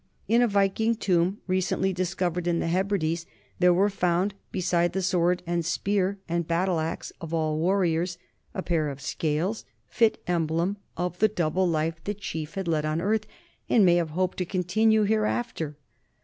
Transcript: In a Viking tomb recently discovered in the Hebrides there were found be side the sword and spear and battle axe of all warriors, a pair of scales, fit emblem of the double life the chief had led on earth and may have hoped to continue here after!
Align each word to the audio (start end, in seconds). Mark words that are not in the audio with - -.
In 0.27 0.41
a 0.41 0.47
Viking 0.47 0.95
tomb 0.95 1.41
recently 1.45 1.93
discovered 1.93 2.47
in 2.47 2.57
the 2.57 2.69
Hebrides 2.69 3.27
there 3.59 3.71
were 3.71 3.87
found 3.87 4.33
be 4.51 4.59
side 4.59 4.93
the 4.93 5.01
sword 5.03 5.43
and 5.45 5.63
spear 5.63 6.17
and 6.27 6.47
battle 6.47 6.79
axe 6.79 7.13
of 7.21 7.35
all 7.35 7.59
warriors, 7.59 8.17
a 8.55 8.63
pair 8.63 8.89
of 8.89 8.99
scales, 8.99 9.63
fit 9.87 10.17
emblem 10.25 10.77
of 10.97 11.19
the 11.19 11.27
double 11.27 11.67
life 11.67 12.03
the 12.03 12.15
chief 12.15 12.55
had 12.55 12.67
led 12.67 12.83
on 12.83 12.99
earth 12.99 13.27
and 13.69 13.85
may 13.85 13.97
have 13.97 14.09
hoped 14.17 14.39
to 14.39 14.45
continue 14.45 15.03
here 15.03 15.25
after! 15.25 15.77